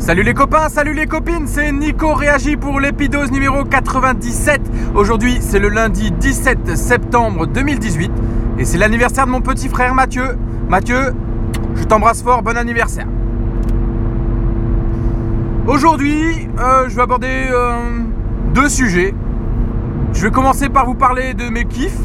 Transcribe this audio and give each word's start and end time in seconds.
Salut 0.00 0.22
les 0.22 0.32
copains, 0.32 0.70
salut 0.70 0.94
les 0.94 1.04
copines, 1.04 1.46
c'est 1.46 1.70
Nico 1.72 2.14
Réagi 2.14 2.56
pour 2.56 2.80
l'épidose 2.80 3.30
numéro 3.30 3.64
97. 3.64 4.62
Aujourd'hui, 4.94 5.36
c'est 5.42 5.58
le 5.58 5.68
lundi 5.68 6.10
17 6.10 6.74
septembre 6.74 7.46
2018 7.46 8.10
et 8.58 8.64
c'est 8.64 8.78
l'anniversaire 8.78 9.26
de 9.26 9.30
mon 9.30 9.42
petit 9.42 9.68
frère 9.68 9.94
Mathieu. 9.94 10.38
Mathieu, 10.70 11.14
je 11.74 11.84
t'embrasse 11.84 12.22
fort, 12.22 12.42
bon 12.42 12.56
anniversaire. 12.56 13.06
Aujourd'hui, 15.66 16.48
euh, 16.58 16.88
je 16.88 16.96
vais 16.96 17.02
aborder 17.02 17.48
euh, 17.52 17.74
deux 18.54 18.70
sujets. 18.70 19.14
Je 20.14 20.22
vais 20.22 20.30
commencer 20.30 20.70
par 20.70 20.86
vous 20.86 20.94
parler 20.94 21.34
de 21.34 21.50
mes 21.50 21.66
kiffs, 21.66 22.00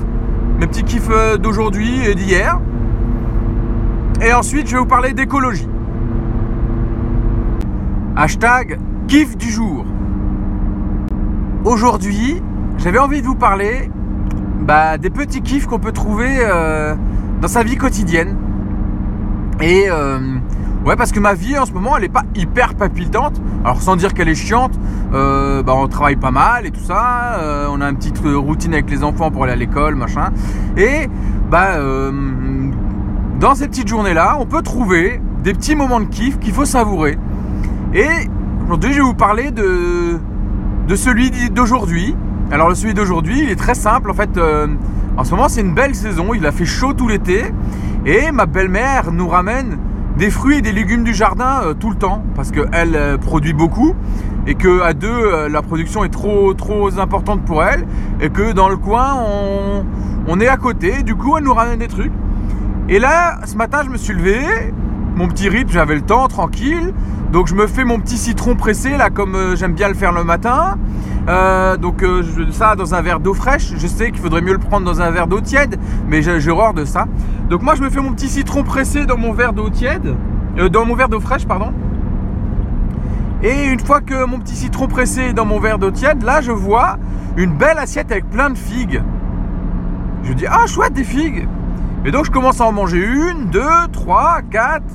mes 0.59 0.67
petits 0.67 0.83
kiffs 0.83 1.09
euh, 1.09 1.37
d'aujourd'hui 1.37 2.05
et 2.05 2.13
d'hier. 2.13 2.59
Et 4.21 4.33
ensuite, 4.33 4.67
je 4.67 4.73
vais 4.73 4.79
vous 4.79 4.85
parler 4.85 5.13
d'écologie. 5.13 5.69
Hashtag 8.17 8.79
kiff 9.09 9.35
du 9.35 9.51
jour. 9.51 9.85
Aujourd'hui, 11.65 12.41
j'avais 12.77 12.97
envie 12.97 13.21
de 13.21 13.27
vous 13.27 13.35
parler 13.35 13.91
bah, 14.61 14.97
des 14.97 15.09
petits 15.09 15.41
kiffs 15.41 15.67
qu'on 15.67 15.79
peut 15.79 15.91
trouver 15.91 16.37
euh, 16.39 16.95
dans 17.41 17.49
sa 17.49 17.63
vie 17.63 17.75
quotidienne. 17.75 18.37
Et 19.59 19.87
euh, 19.89 20.17
ouais, 20.85 20.95
parce 20.95 21.11
que 21.11 21.19
ma 21.19 21.33
vie 21.33 21.57
en 21.57 21.65
ce 21.65 21.73
moment, 21.73 21.97
elle 21.97 22.03
n'est 22.03 22.09
pas 22.09 22.23
hyper 22.35 22.75
palpitante. 22.75 23.41
Alors, 23.65 23.81
sans 23.81 23.97
dire 23.97 24.13
qu'elle 24.13 24.29
est 24.29 24.35
chiante, 24.35 24.79
euh, 25.13 25.61
bah, 25.61 25.73
on 25.75 25.89
travaille 25.89 26.15
pas 26.15 26.31
mal 26.31 26.65
et 26.65 26.71
tout 26.71 26.85
ça. 26.85 27.37
on 27.69 27.81
a 27.81 27.89
une 27.89 27.97
petite 27.97 28.21
routine 28.23 28.73
avec 28.73 28.89
les 28.89 29.03
enfants 29.03 29.29
pour 29.29 29.43
aller 29.43 29.53
à 29.53 29.57
l'école, 29.57 29.95
machin. 29.95 30.31
Et 30.77 31.09
bah, 31.51 31.81
dans 33.41 33.55
ces 33.55 33.67
petites 33.67 33.89
journées-là, 33.89 34.37
on 34.39 34.45
peut 34.45 34.61
trouver 34.61 35.19
des 35.43 35.51
petits 35.51 35.75
moments 35.75 35.99
de 35.99 36.05
kiff 36.05 36.39
qu'il 36.39 36.53
faut 36.53 36.63
savourer. 36.63 37.17
Et 37.95 38.09
aujourd'hui, 38.65 38.91
je 38.91 38.97
vais 38.97 39.03
vous 39.03 39.13
parler 39.13 39.51
de, 39.51 40.19
celui 40.95 41.31
d'aujourd'hui. 41.49 42.13
Alors, 42.51 42.75
celui 42.75 42.93
d'aujourd'hui, 42.93 43.43
il 43.43 43.49
est 43.49 43.55
très 43.55 43.73
simple. 43.73 44.11
En 44.11 44.13
fait, 44.13 44.37
euh, 44.37 44.67
en 45.15 45.23
ce 45.23 45.31
moment, 45.31 45.47
c'est 45.47 45.61
une 45.61 45.73
belle 45.73 45.95
saison. 45.95 46.33
Il 46.33 46.45
a 46.45 46.51
fait 46.51 46.65
chaud 46.65 46.91
tout 46.91 47.07
l'été. 47.07 47.43
Et 48.05 48.33
ma 48.33 48.47
belle-mère 48.47 49.13
nous 49.13 49.29
ramène 49.29 49.77
des 50.17 50.29
fruits 50.29 50.57
et 50.57 50.61
des 50.61 50.73
légumes 50.73 51.05
du 51.05 51.13
jardin 51.13 51.61
euh, 51.63 51.73
tout 51.73 51.89
le 51.89 51.95
temps. 51.95 52.21
Parce 52.35 52.51
qu'elle 52.51 52.95
euh, 52.97 53.17
produit 53.17 53.53
beaucoup. 53.53 53.95
Et 54.45 54.55
qu'à 54.55 54.91
deux, 54.93 55.47
la 55.47 55.61
production 55.61 56.03
est 56.03 56.09
trop, 56.09 56.53
trop 56.53 56.99
importante 56.99 57.45
pour 57.45 57.63
elle. 57.63 57.87
Et 58.19 58.29
que 58.29 58.51
dans 58.51 58.67
le 58.67 58.75
coin, 58.75 59.15
on, 59.25 59.85
on 60.27 60.41
est 60.41 60.49
à 60.49 60.57
côté. 60.57 61.01
Du 61.01 61.15
coup, 61.15 61.37
elle 61.37 61.45
nous 61.45 61.53
ramène 61.53 61.79
des 61.79 61.87
trucs. 61.87 62.11
Et 62.89 62.99
là, 62.99 63.39
ce 63.45 63.55
matin, 63.55 63.79
je 63.85 63.89
me 63.89 63.97
suis 63.97 64.13
levé. 64.13 64.35
Mon 65.15 65.29
petit 65.29 65.47
rythme, 65.47 65.71
j'avais 65.71 65.95
le 65.95 66.01
temps, 66.01 66.27
tranquille. 66.27 66.93
Donc 67.31 67.47
je 67.47 67.55
me 67.55 67.67
fais 67.67 67.83
mon 67.83 67.99
petit 67.99 68.17
citron 68.17 68.55
pressé 68.55 68.97
là 68.97 69.09
comme 69.09 69.35
euh, 69.35 69.55
j'aime 69.55 69.73
bien 69.73 69.87
le 69.87 69.93
faire 69.93 70.11
le 70.11 70.23
matin. 70.23 70.77
Euh, 71.27 71.75
donc 71.75 72.03
euh, 72.03 72.23
ça 72.51 72.75
dans 72.75 72.95
un 72.95 73.01
verre 73.01 73.19
d'eau 73.19 73.33
fraîche. 73.33 73.73
Je 73.77 73.87
sais 73.87 74.11
qu'il 74.11 74.21
faudrait 74.21 74.41
mieux 74.41 74.53
le 74.53 74.59
prendre 74.59 74.85
dans 74.85 75.01
un 75.01 75.11
verre 75.11 75.27
d'eau 75.27 75.41
tiède, 75.41 75.77
mais 76.07 76.21
j'ai 76.21 76.49
horreur 76.49 76.73
de 76.73 76.85
ça. 76.85 77.07
Donc 77.49 77.61
moi 77.61 77.75
je 77.75 77.81
me 77.81 77.89
fais 77.89 78.01
mon 78.01 78.13
petit 78.13 78.27
citron 78.27 78.63
pressé 78.63 79.05
dans 79.05 79.17
mon 79.17 79.33
verre 79.33 79.53
d'eau 79.53 79.69
tiède, 79.69 80.15
dans 80.71 80.85
mon 80.85 80.95
verre 80.95 81.09
d'eau 81.09 81.19
fraîche 81.19 81.45
pardon. 81.45 81.73
Et 83.41 83.67
une 83.67 83.79
fois 83.79 84.01
que 84.01 84.25
mon 84.25 84.39
petit 84.39 84.55
citron 84.55 84.87
pressé 84.87 85.21
est 85.21 85.33
dans 85.33 85.45
mon 85.45 85.59
verre 85.59 85.79
d'eau 85.79 85.91
tiède, 85.91 86.23
là 86.23 86.41
je 86.41 86.51
vois 86.51 86.97
une 87.37 87.53
belle 87.53 87.77
assiette 87.77 88.11
avec 88.11 88.29
plein 88.29 88.49
de 88.49 88.57
figues. 88.57 89.01
Je 90.23 90.33
dis 90.33 90.45
ah 90.49 90.67
chouette 90.67 90.93
des 90.93 91.03
figues. 91.03 91.47
Et 92.05 92.11
donc 92.11 92.25
je 92.25 92.31
commence 92.31 92.61
à 92.61 92.65
en 92.65 92.71
manger 92.71 93.03
une, 93.03 93.47
deux, 93.49 93.87
trois, 93.91 94.41
quatre. 94.51 94.85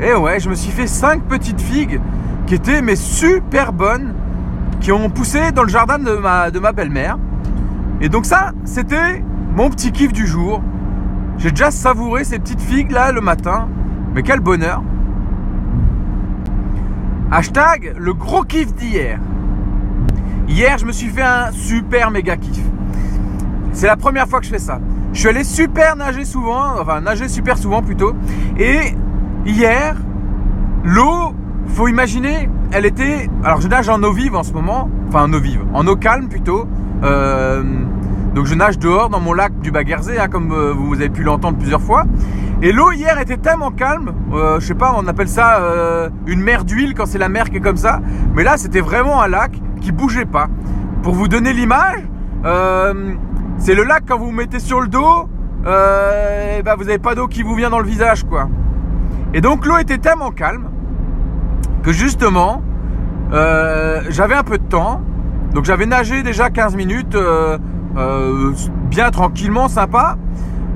Et 0.00 0.14
ouais, 0.14 0.38
je 0.38 0.48
me 0.48 0.54
suis 0.54 0.70
fait 0.70 0.86
5 0.86 1.24
petites 1.24 1.60
figues 1.60 2.00
qui 2.46 2.54
étaient 2.54 2.82
mais 2.82 2.96
super 2.96 3.72
bonnes, 3.72 4.14
qui 4.80 4.92
ont 4.92 5.10
poussé 5.10 5.50
dans 5.50 5.64
le 5.64 5.68
jardin 5.68 5.98
de 5.98 6.12
ma, 6.12 6.50
de 6.50 6.58
ma 6.60 6.72
belle-mère. 6.72 7.18
Et 8.00 8.08
donc 8.08 8.24
ça, 8.24 8.52
c'était 8.64 9.24
mon 9.54 9.70
petit 9.70 9.90
kiff 9.90 10.12
du 10.12 10.26
jour. 10.26 10.62
J'ai 11.36 11.50
déjà 11.50 11.70
savouré 11.70 12.24
ces 12.24 12.38
petites 12.38 12.60
figues 12.60 12.92
là 12.92 13.10
le 13.10 13.20
matin. 13.20 13.68
Mais 14.14 14.22
quel 14.22 14.40
bonheur. 14.40 14.82
Hashtag 17.30 17.94
le 17.98 18.14
gros 18.14 18.44
kiff 18.44 18.74
d'hier. 18.74 19.18
Hier, 20.48 20.78
je 20.78 20.86
me 20.86 20.92
suis 20.92 21.08
fait 21.08 21.22
un 21.22 21.50
super 21.52 22.10
méga 22.10 22.36
kiff. 22.36 22.64
C'est 23.72 23.86
la 23.86 23.96
première 23.96 24.26
fois 24.28 24.38
que 24.38 24.46
je 24.46 24.50
fais 24.50 24.58
ça. 24.58 24.80
Je 25.12 25.20
suis 25.20 25.28
allé 25.28 25.44
super 25.44 25.96
nager 25.96 26.24
souvent, 26.24 26.80
enfin 26.80 27.00
nager 27.00 27.28
super 27.28 27.58
souvent 27.58 27.82
plutôt. 27.82 28.14
Et 28.58 28.94
Hier, 29.48 29.96
l'eau, 30.84 31.32
faut 31.68 31.88
imaginer, 31.88 32.50
elle 32.70 32.84
était. 32.84 33.30
Alors 33.42 33.62
je 33.62 33.68
nage 33.68 33.88
en 33.88 34.02
eau 34.02 34.12
vive 34.12 34.36
en 34.36 34.42
ce 34.42 34.52
moment, 34.52 34.90
enfin 35.08 35.24
en 35.24 35.32
eau 35.32 35.40
vive, 35.40 35.64
en 35.72 35.86
eau 35.86 35.96
calme 35.96 36.28
plutôt. 36.28 36.68
Euh, 37.02 37.62
donc 38.34 38.44
je 38.44 38.54
nage 38.54 38.78
dehors 38.78 39.08
dans 39.08 39.20
mon 39.20 39.32
lac 39.32 39.58
du 39.60 39.70
Baguerzé, 39.70 40.18
hein, 40.18 40.28
comme 40.28 40.52
euh, 40.52 40.74
vous 40.76 40.96
avez 40.96 41.08
pu 41.08 41.22
l'entendre 41.22 41.56
plusieurs 41.56 41.80
fois. 41.80 42.04
Et 42.60 42.72
l'eau 42.72 42.92
hier 42.92 43.18
était 43.18 43.38
tellement 43.38 43.70
calme, 43.70 44.12
euh, 44.34 44.60
je 44.60 44.66
sais 44.66 44.74
pas, 44.74 44.94
on 44.94 45.06
appelle 45.06 45.28
ça 45.28 45.62
une 46.26 46.42
mer 46.42 46.66
d'huile 46.66 46.92
quand 46.94 47.06
c'est 47.06 47.16
la 47.16 47.30
mer 47.30 47.48
qui 47.48 47.56
est 47.56 47.60
comme 47.60 47.78
ça. 47.78 48.02
Mais 48.34 48.44
là, 48.44 48.58
c'était 48.58 48.82
vraiment 48.82 49.22
un 49.22 49.28
lac 49.28 49.52
qui 49.80 49.92
bougeait 49.92 50.26
pas. 50.26 50.48
Pour 51.02 51.14
vous 51.14 51.26
donner 51.26 51.54
l'image, 51.54 52.06
c'est 53.56 53.74
le 53.74 53.84
lac 53.84 54.02
quand 54.06 54.18
vous 54.18 54.26
vous 54.26 54.30
mettez 54.30 54.58
sur 54.58 54.82
le 54.82 54.88
dos, 54.88 55.26
et 55.64 56.62
ben 56.62 56.74
vous 56.76 56.84
n'avez 56.84 56.98
pas 56.98 57.14
d'eau 57.14 57.28
qui 57.28 57.42
vous 57.42 57.54
vient 57.54 57.70
dans 57.70 57.80
le 57.80 57.88
visage, 57.88 58.24
quoi. 58.24 58.48
Et 59.34 59.40
donc 59.40 59.66
l'eau 59.66 59.76
était 59.78 59.98
tellement 59.98 60.30
calme 60.30 60.70
que 61.82 61.92
justement, 61.92 62.62
euh, 63.32 64.02
j'avais 64.08 64.34
un 64.34 64.42
peu 64.42 64.58
de 64.58 64.64
temps. 64.64 65.02
Donc 65.54 65.64
j'avais 65.64 65.86
nagé 65.86 66.22
déjà 66.22 66.50
15 66.50 66.76
minutes, 66.76 67.14
euh, 67.14 67.58
euh, 67.96 68.52
bien 68.90 69.10
tranquillement, 69.10 69.68
sympa. 69.68 70.16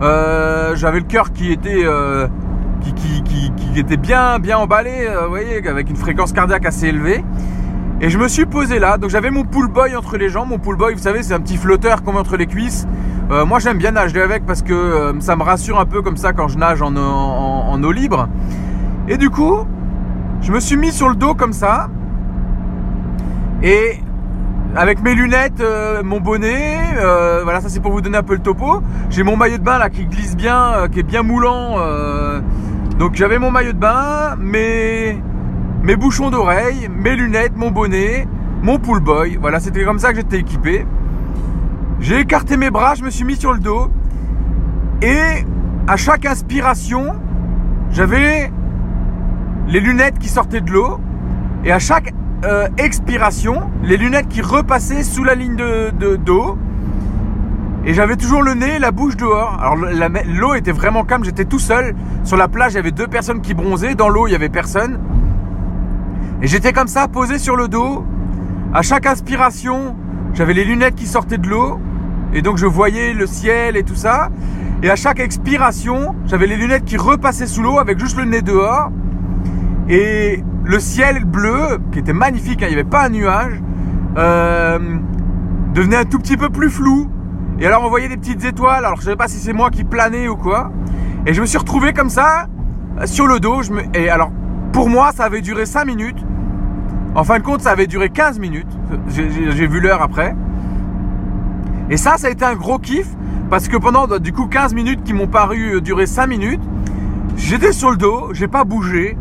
j'avais 0.00 0.98
le 0.98 1.06
cœur 1.06 1.32
qui 1.32 1.52
était 1.52 1.84
qui, 2.80 3.22
qui, 3.22 3.78
était 3.78 3.96
bien 3.96 4.38
bien 4.38 4.58
emballé, 4.58 5.08
voyez, 5.28 5.66
avec 5.66 5.88
une 5.88 5.96
fréquence 5.96 6.32
cardiaque 6.32 6.66
assez 6.66 6.88
élevée. 6.88 7.24
Et 8.00 8.10
je 8.10 8.18
me 8.18 8.26
suis 8.26 8.46
posé 8.46 8.80
là. 8.80 8.98
Donc 8.98 9.10
j'avais 9.10 9.30
mon 9.30 9.44
pool 9.44 9.68
boy 9.68 9.94
entre 9.94 10.16
les 10.16 10.28
jambes. 10.28 10.48
Mon 10.48 10.58
pool 10.58 10.76
boy, 10.76 10.92
vous 10.92 11.00
savez, 11.00 11.22
c'est 11.22 11.34
un 11.34 11.40
petit 11.40 11.56
flotteur 11.56 12.02
qu'on 12.02 12.12
met 12.12 12.18
entre 12.18 12.36
les 12.36 12.46
cuisses. 12.46 12.86
Euh, 13.30 13.46
moi 13.46 13.60
j'aime 13.60 13.78
bien 13.78 13.92
nager 13.92 14.20
avec 14.20 14.44
parce 14.44 14.62
que 14.62 14.72
euh, 14.72 15.20
ça 15.20 15.36
me 15.36 15.42
rassure 15.42 15.78
un 15.78 15.86
peu 15.86 16.02
comme 16.02 16.16
ça 16.16 16.32
quand 16.32 16.48
je 16.48 16.58
nage 16.58 16.82
en, 16.82 17.82
eau 17.82 17.92
libre. 17.92 18.28
Et 19.08 19.16
du 19.16 19.30
coup, 19.30 19.66
je 20.40 20.52
me 20.52 20.60
suis 20.60 20.76
mis 20.76 20.92
sur 20.92 21.08
le 21.08 21.14
dos 21.14 21.34
comme 21.34 21.52
ça. 21.52 21.88
Et 23.62 23.98
avec 24.74 25.02
mes 25.02 25.14
lunettes, 25.14 25.60
euh, 25.60 26.02
mon 26.02 26.20
bonnet, 26.20 26.78
voilà, 27.42 27.60
ça 27.60 27.68
c'est 27.68 27.80
pour 27.80 27.92
vous 27.92 28.00
donner 28.00 28.18
un 28.18 28.22
peu 28.22 28.34
le 28.34 28.40
topo. 28.40 28.82
J'ai 29.08 29.22
mon 29.22 29.36
maillot 29.36 29.58
de 29.58 29.62
bain 29.62 29.78
là 29.78 29.88
qui 29.88 30.04
glisse 30.06 30.36
bien, 30.36 30.88
qui 30.90 31.00
est 31.00 31.04
bien 31.04 31.22
moulant. 31.22 31.76
donc 32.98 33.14
j'avais 33.14 33.38
mon 33.38 33.50
maillot 33.50 33.72
de 33.72 33.78
bain, 33.78 34.36
mes, 34.38 35.16
mes 35.82 35.96
bouchons 35.96 36.30
d'oreilles, 36.30 36.88
mes 36.90 37.16
lunettes, 37.16 37.56
mon 37.56 37.70
bonnet, 37.70 38.26
mon 38.62 38.78
pool 38.78 39.00
boy. 39.00 39.38
Voilà, 39.40 39.60
c'était 39.60 39.84
comme 39.84 39.98
ça 39.98 40.10
que 40.10 40.16
j'étais 40.16 40.38
équipé. 40.38 40.86
J'ai 42.02 42.18
écarté 42.18 42.56
mes 42.56 42.70
bras, 42.70 42.96
je 42.96 43.04
me 43.04 43.10
suis 43.10 43.24
mis 43.24 43.36
sur 43.36 43.52
le 43.52 43.60
dos. 43.60 43.88
Et 45.02 45.46
à 45.86 45.96
chaque 45.96 46.26
inspiration, 46.26 47.14
j'avais 47.92 48.50
les 49.68 49.78
lunettes 49.78 50.18
qui 50.18 50.28
sortaient 50.28 50.60
de 50.60 50.72
l'eau. 50.72 50.98
Et 51.64 51.70
à 51.70 51.78
chaque 51.78 52.12
euh, 52.44 52.66
expiration, 52.76 53.70
les 53.84 53.96
lunettes 53.96 54.26
qui 54.26 54.42
repassaient 54.42 55.04
sous 55.04 55.22
la 55.22 55.36
ligne 55.36 55.54
de 55.54 56.16
d'eau. 56.16 56.58
et 57.84 57.94
j'avais 57.94 58.16
toujours 58.16 58.42
le 58.42 58.54
nez 58.54 58.74
et 58.74 58.78
la 58.80 58.90
bouche 58.90 59.16
dehors. 59.16 59.56
Alors 59.60 59.76
l'eau 59.76 60.54
était 60.54 60.72
vraiment 60.72 61.04
calme, 61.04 61.22
j'étais 61.22 61.44
tout 61.44 61.60
seul. 61.60 61.94
Sur 62.24 62.36
la 62.36 62.48
plage, 62.48 62.72
il 62.72 62.76
y 62.76 62.78
avait 62.80 62.90
deux 62.90 63.06
personnes 63.06 63.42
qui 63.42 63.54
bronzaient. 63.54 63.94
Dans 63.94 64.08
l'eau, 64.08 64.26
il 64.26 64.30
n'y 64.30 64.36
avait 64.36 64.48
personne. 64.48 64.98
Et 66.42 66.48
j'étais 66.48 66.72
comme 66.72 66.88
ça, 66.88 67.06
posé 67.06 67.38
sur 67.38 67.54
le 67.54 67.68
dos. 67.68 68.04
À 68.74 68.82
chaque 68.82 69.06
inspiration, 69.06 69.94
j'avais 70.34 70.52
les 70.52 70.64
lunettes 70.64 70.96
qui 70.96 71.06
sortaient 71.06 71.38
de 71.38 71.48
l'eau. 71.48 71.78
Et 72.32 72.42
donc 72.42 72.56
je 72.56 72.66
voyais 72.66 73.12
le 73.12 73.26
ciel 73.26 73.76
et 73.76 73.82
tout 73.82 73.94
ça. 73.94 74.30
Et 74.82 74.90
à 74.90 74.96
chaque 74.96 75.20
expiration, 75.20 76.14
j'avais 76.26 76.46
les 76.46 76.56
lunettes 76.56 76.84
qui 76.84 76.96
repassaient 76.96 77.46
sous 77.46 77.62
l'eau 77.62 77.78
avec 77.78 77.98
juste 77.98 78.16
le 78.16 78.24
nez 78.24 78.42
dehors. 78.42 78.90
Et 79.88 80.42
le 80.64 80.80
ciel 80.80 81.24
bleu, 81.24 81.78
qui 81.92 81.98
était 81.98 82.12
magnifique, 82.12 82.62
hein, 82.62 82.66
il 82.68 82.74
n'y 82.74 82.80
avait 82.80 82.88
pas 82.88 83.04
un 83.04 83.10
nuage, 83.10 83.60
euh, 84.16 84.78
devenait 85.74 85.96
un 85.96 86.04
tout 86.04 86.18
petit 86.18 86.36
peu 86.36 86.48
plus 86.48 86.70
flou. 86.70 87.10
Et 87.60 87.66
alors 87.66 87.84
on 87.84 87.88
voyait 87.88 88.08
des 88.08 88.16
petites 88.16 88.44
étoiles. 88.44 88.84
Alors 88.84 89.00
je 89.00 89.06
ne 89.06 89.10
sais 89.10 89.16
pas 89.16 89.28
si 89.28 89.38
c'est 89.38 89.52
moi 89.52 89.70
qui 89.70 89.84
planais 89.84 90.28
ou 90.28 90.36
quoi. 90.36 90.72
Et 91.26 91.34
je 91.34 91.40
me 91.40 91.46
suis 91.46 91.58
retrouvé 91.58 91.92
comme 91.92 92.10
ça, 92.10 92.48
sur 93.04 93.26
le 93.26 93.38
dos. 93.38 93.62
Et 93.94 94.08
alors, 94.08 94.32
pour 94.72 94.88
moi, 94.88 95.12
ça 95.14 95.24
avait 95.24 95.40
duré 95.40 95.66
5 95.66 95.84
minutes. 95.84 96.24
En 97.14 97.24
fin 97.24 97.38
de 97.38 97.44
compte, 97.44 97.60
ça 97.60 97.70
avait 97.70 97.86
duré 97.86 98.08
15 98.08 98.38
minutes. 98.38 98.78
J'ai 99.08 99.66
vu 99.66 99.80
l'heure 99.80 100.02
après. 100.02 100.34
Et 101.92 101.98
ça, 101.98 102.16
ça 102.16 102.28
a 102.28 102.30
été 102.30 102.42
un 102.42 102.54
gros 102.54 102.78
kiff 102.78 103.06
parce 103.50 103.68
que 103.68 103.76
pendant 103.76 104.06
du 104.18 104.32
coup 104.32 104.46
15 104.46 104.72
minutes 104.72 105.04
qui 105.04 105.12
m'ont 105.12 105.26
paru 105.26 105.74
euh, 105.74 105.80
durer 105.82 106.06
5 106.06 106.26
minutes, 106.26 106.62
j'étais 107.36 107.72
sur 107.72 107.90
le 107.90 107.98
dos, 107.98 108.30
j'ai 108.32 108.48
pas 108.48 108.64
bougé. 108.64 109.14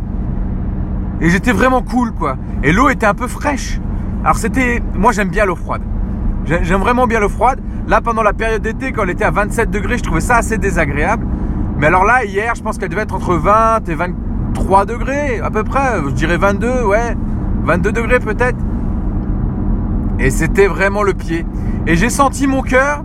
Et 1.20 1.30
j'étais 1.30 1.52
vraiment 1.52 1.82
cool, 1.82 2.14
quoi. 2.14 2.38
Et 2.64 2.72
l'eau 2.72 2.88
était 2.88 3.06
un 3.06 3.14
peu 3.14 3.28
fraîche. 3.28 3.82
Alors 4.24 4.38
c'était... 4.38 4.82
Moi 4.94 5.12
j'aime 5.12 5.28
bien 5.28 5.46
l'eau 5.46 5.58
froide. 5.58 5.82
J'aime 6.46 6.80
vraiment 6.80 7.08
bien 7.08 7.20
l'eau 7.20 7.28
froide. 7.28 7.60
Là, 7.90 8.00
pendant 8.00 8.24
la 8.24 8.32
période 8.32 8.62
d'été, 8.62 8.94
quand 8.94 9.04
elle 9.04 9.10
était 9.10 9.26
à 9.26 9.32
27 9.32 9.70
degrés, 9.70 9.98
je 9.98 10.04
trouvais 10.04 10.22
ça 10.22 10.38
assez 10.38 10.58
désagréable. 10.58 11.28
Mais 11.78 11.88
alors 11.88 12.06
là, 12.06 12.24
hier, 12.24 12.56
je 12.56 12.64
pense 12.64 12.78
qu'elle 12.78 12.88
devait 12.88 13.02
être 13.02 13.16
entre 13.16 13.36
20 13.36 13.90
et 13.90 13.96
23 13.96 14.86
degrés, 14.86 15.42
à 15.44 15.52
peu 15.52 15.66
près. 15.66 16.00
Je 16.06 16.12
dirais 16.12 16.38
22, 16.38 16.86
ouais. 16.86 17.18
22 17.64 17.92
degrés 17.92 18.20
peut-être. 18.22 18.58
Et 20.22 20.30
c'était 20.30 20.68
vraiment 20.68 21.02
le 21.02 21.16
pied. 21.16 21.46
Et 21.88 21.96
j'ai 21.96 22.10
senti 22.10 22.46
mon 22.46 22.62
cœur. 22.62 23.04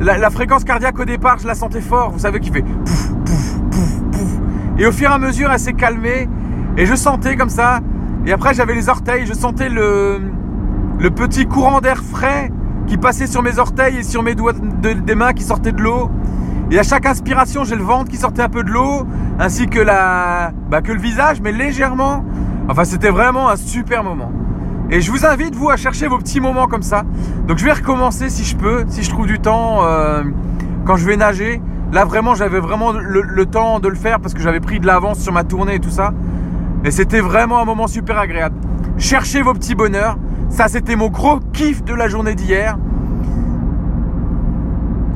La, 0.00 0.30
fréquence 0.30 0.64
cardiaque 0.64 0.98
au 0.98 1.04
départ, 1.04 1.38
je 1.38 1.46
la 1.46 1.54
sentais 1.54 1.82
fort. 1.82 2.10
Vous 2.10 2.20
savez, 2.20 2.40
qui 2.40 2.50
fait 2.50 2.62
pouf, 2.62 3.12
pouf, 3.26 3.58
pouf, 3.70 4.02
pouf. 4.12 4.38
Et 4.78 4.86
au 4.86 4.92
fur 4.92 5.10
et 5.10 5.12
à 5.12 5.18
mesure, 5.18 5.50
elle 5.52 5.58
s'est 5.58 5.74
calmée. 5.74 6.26
Et 6.78 6.86
je 6.86 6.94
sentais 6.94 7.36
comme 7.36 7.50
ça. 7.50 7.80
Et 8.24 8.32
après, 8.32 8.54
j'avais 8.54 8.74
les 8.74 8.88
orteils. 8.88 9.26
Je 9.26 9.34
sentais 9.34 9.68
le, 9.68 10.22
le 10.98 11.10
petit 11.10 11.46
courant 11.46 11.82
d'air 11.82 12.02
frais 12.02 12.50
qui 12.86 12.96
passait 12.96 13.26
sur 13.26 13.42
mes 13.42 13.58
orteils 13.58 13.98
et 13.98 14.02
sur 14.02 14.22
mes 14.22 14.34
doigts 14.34 14.54
des 14.54 15.14
mains 15.14 15.34
qui 15.34 15.42
sortaient 15.42 15.72
de 15.72 15.82
l'eau. 15.82 16.10
Et 16.70 16.78
à 16.78 16.82
chaque 16.82 17.04
inspiration, 17.04 17.64
j'ai 17.64 17.76
le 17.76 17.82
ventre 17.82 18.10
qui 18.10 18.16
sortait 18.16 18.42
un 18.42 18.48
peu 18.48 18.62
de 18.62 18.70
l'eau, 18.70 19.06
ainsi 19.38 19.66
que 19.66 19.80
la, 19.80 20.52
bah, 20.70 20.80
que 20.80 20.92
le 20.92 21.00
visage, 21.00 21.42
mais 21.42 21.52
légèrement. 21.52 22.24
Enfin, 22.68 22.84
c'était 22.84 23.10
vraiment 23.10 23.50
un 23.50 23.56
super 23.56 24.02
moment. 24.02 24.32
Et 24.90 25.00
je 25.00 25.10
vous 25.10 25.26
invite, 25.26 25.54
vous, 25.54 25.68
à 25.68 25.76
chercher 25.76 26.06
vos 26.06 26.18
petits 26.18 26.40
moments 26.40 26.66
comme 26.66 26.82
ça. 26.82 27.02
Donc 27.46 27.58
je 27.58 27.64
vais 27.64 27.72
recommencer 27.72 28.30
si 28.30 28.44
je 28.44 28.56
peux, 28.56 28.84
si 28.88 29.02
je 29.02 29.10
trouve 29.10 29.26
du 29.26 29.38
temps 29.38 29.84
euh, 29.84 30.22
quand 30.86 30.96
je 30.96 31.06
vais 31.06 31.16
nager. 31.16 31.60
Là, 31.92 32.04
vraiment, 32.04 32.34
j'avais 32.34 32.60
vraiment 32.60 32.92
le, 32.92 33.46
temps 33.46 33.80
de 33.80 33.88
le 33.88 33.94
faire 33.94 34.20
parce 34.20 34.34
que 34.34 34.40
j'avais 34.40 34.60
pris 34.60 34.80
de 34.80 34.86
l'avance 34.86 35.20
sur 35.20 35.32
ma 35.32 35.44
tournée 35.44 35.76
et 35.76 35.80
tout 35.80 35.90
ça. 35.90 36.12
Et 36.84 36.90
c'était 36.90 37.20
vraiment 37.20 37.60
un 37.60 37.64
moment 37.64 37.86
super 37.86 38.18
agréable. 38.18 38.56
Cherchez 38.98 39.42
vos 39.42 39.54
petits 39.54 39.74
bonheurs. 39.74 40.16
Ça, 40.50 40.68
c'était 40.68 40.96
mon 40.96 41.08
gros 41.08 41.40
kiff 41.52 41.84
de 41.84 41.94
la 41.94 42.08
journée 42.08 42.34
d'hier. 42.34 42.78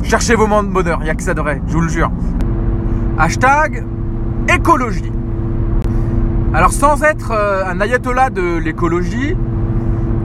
Cherchez 0.03 0.35
vos 0.35 0.47
moments 0.47 0.63
de 0.63 0.69
bonheur, 0.69 0.99
il 1.01 1.05
n'y 1.05 1.11
a 1.11 1.15
que 1.15 1.23
ça 1.23 1.33
de 1.33 1.41
vrai, 1.41 1.63
je 1.67 1.73
vous 1.73 1.81
le 1.81 1.89
jure. 1.89 2.11
Hashtag 3.19 3.87
écologie. 4.49 5.13
Alors 6.53 6.73
sans 6.73 7.03
être 7.03 7.31
euh, 7.31 7.65
un 7.67 7.81
ayatollah 7.81 8.29
de 8.29 8.59
l'écologie, 8.59 9.37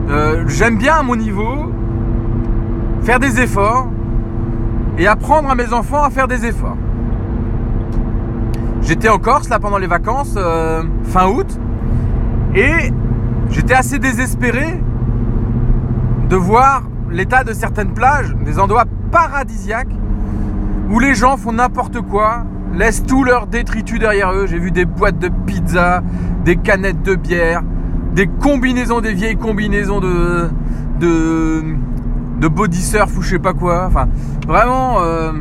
euh, 0.08 0.44
j'aime 0.46 0.78
bien 0.78 0.94
à 0.94 1.02
mon 1.02 1.16
niveau 1.16 1.72
faire 3.02 3.18
des 3.18 3.40
efforts 3.40 3.88
et 4.96 5.06
apprendre 5.06 5.50
à 5.50 5.54
mes 5.54 5.72
enfants 5.72 6.02
à 6.02 6.10
faire 6.10 6.28
des 6.28 6.46
efforts. 6.46 6.76
J'étais 8.82 9.08
en 9.08 9.18
Corse 9.18 9.48
là 9.48 9.58
pendant 9.58 9.78
les 9.78 9.86
vacances 9.86 10.34
euh, 10.36 10.82
fin 11.04 11.28
août 11.28 11.58
et 12.54 12.92
j'étais 13.50 13.74
assez 13.74 13.98
désespéré 13.98 14.80
de 16.28 16.36
voir 16.36 16.84
l'état 17.10 17.44
de 17.44 17.52
certaines 17.52 17.92
plages, 17.92 18.34
des 18.44 18.58
endroits 18.58 18.84
paradisiaques 19.10 19.94
où 20.90 21.00
les 21.00 21.14
gens 21.14 21.36
font 21.36 21.52
n'importe 21.52 22.00
quoi, 22.00 22.44
laissent 22.74 23.02
tout 23.02 23.24
leur 23.24 23.46
détritus 23.46 23.98
derrière 23.98 24.32
eux. 24.32 24.46
J'ai 24.46 24.58
vu 24.58 24.70
des 24.70 24.84
boîtes 24.86 25.18
de 25.18 25.28
pizza, 25.46 26.02
des 26.44 26.56
canettes 26.56 27.02
de 27.02 27.14
bière, 27.14 27.62
des 28.14 28.26
combinaisons, 28.26 29.00
des 29.00 29.14
vieilles 29.14 29.36
combinaisons 29.36 30.00
de, 30.00 30.48
de, 31.00 31.62
de 32.40 32.48
body 32.48 32.80
surf 32.82 33.16
ou 33.16 33.22
je 33.22 33.30
sais 33.30 33.38
pas 33.38 33.52
quoi. 33.52 33.86
Enfin, 33.86 34.08
vraiment 34.46 35.00
euh, 35.00 35.32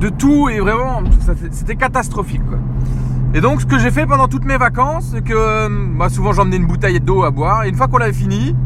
de 0.00 0.08
tout 0.08 0.48
et 0.48 0.60
vraiment, 0.60 1.02
c'était 1.50 1.76
catastrophique 1.76 2.44
quoi. 2.46 2.58
Et 3.34 3.40
donc, 3.40 3.60
ce 3.60 3.66
que 3.66 3.78
j'ai 3.78 3.90
fait 3.90 4.06
pendant 4.06 4.28
toutes 4.28 4.46
mes 4.46 4.56
vacances, 4.56 5.10
c'est 5.12 5.22
que 5.22 5.68
bah, 5.96 6.08
souvent 6.08 6.32
j'emmenais 6.32 6.56
une 6.56 6.66
bouteille 6.66 7.00
d'eau 7.00 7.22
à 7.22 7.30
boire. 7.30 7.64
Et 7.64 7.68
une 7.68 7.74
fois 7.74 7.86
qu'on 7.86 7.98
l'avait 7.98 8.12
fini, 8.12 8.56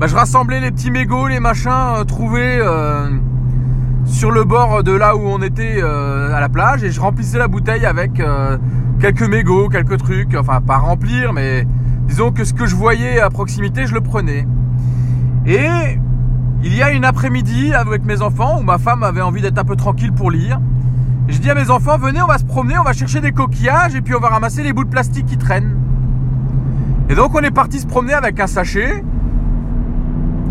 bah, 0.00 0.08
je 0.08 0.16
rassemblais 0.16 0.58
les 0.58 0.72
petits 0.72 0.90
mégots, 0.90 1.28
les 1.28 1.38
machins 1.38 1.70
euh, 1.70 2.04
trouvés 2.04 2.58
euh, 2.60 3.10
sur 4.04 4.32
le 4.32 4.42
bord 4.42 4.82
de 4.82 4.90
là 4.90 5.14
où 5.14 5.20
on 5.20 5.40
était 5.42 5.80
à 5.80 6.40
la 6.40 6.48
plage 6.48 6.82
et 6.82 6.90
je 6.90 7.00
remplissais 7.00 7.38
la 7.38 7.46
bouteille 7.46 7.86
avec 7.86 8.20
quelques 8.98 9.22
mégots, 9.22 9.68
quelques 9.68 9.98
trucs. 9.98 10.34
Enfin, 10.34 10.60
pas 10.60 10.78
remplir, 10.78 11.32
mais 11.32 11.64
disons 12.06 12.32
que 12.32 12.44
ce 12.44 12.52
que 12.52 12.66
je 12.66 12.76
voyais 12.76 13.20
à 13.20 13.30
proximité, 13.30 13.86
je 13.86 13.94
le 13.94 14.00
prenais. 14.00 14.46
Et 15.46 15.68
il 16.62 16.74
y 16.74 16.82
a 16.82 16.92
une 16.92 17.04
après-midi 17.04 17.74
avec 17.74 18.04
mes 18.04 18.22
enfants 18.22 18.58
où 18.60 18.62
ma 18.62 18.78
femme 18.78 19.02
avait 19.02 19.20
envie 19.20 19.42
d'être 19.42 19.58
un 19.58 19.64
peu 19.64 19.76
tranquille 19.76 20.12
pour 20.12 20.30
lire. 20.30 20.60
je 21.28 21.38
dis 21.38 21.50
à 21.50 21.54
mes 21.54 21.70
enfants, 21.70 21.98
venez, 21.98 22.22
on 22.22 22.26
va 22.26 22.38
se 22.38 22.44
promener, 22.44 22.78
on 22.78 22.84
va 22.84 22.92
chercher 22.92 23.20
des 23.20 23.32
coquillages 23.32 23.94
et 23.94 24.00
puis 24.00 24.14
on 24.14 24.20
va 24.20 24.28
ramasser 24.28 24.62
les 24.62 24.72
bouts 24.72 24.84
de 24.84 24.90
plastique 24.90 25.26
qui 25.26 25.38
traînent. 25.38 25.76
Et 27.08 27.14
donc 27.14 27.34
on 27.34 27.40
est 27.40 27.50
parti 27.50 27.80
se 27.80 27.86
promener 27.86 28.14
avec 28.14 28.38
un 28.38 28.46
sachet 28.46 29.04